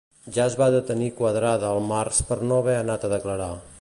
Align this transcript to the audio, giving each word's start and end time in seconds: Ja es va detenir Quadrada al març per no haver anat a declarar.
Ja 0.35 0.45
es 0.51 0.55
va 0.61 0.69
detenir 0.75 1.09
Quadrada 1.19 1.69
al 1.75 1.85
març 1.91 2.23
per 2.31 2.39
no 2.53 2.59
haver 2.63 2.79
anat 2.79 3.07
a 3.07 3.13
declarar. 3.17 3.53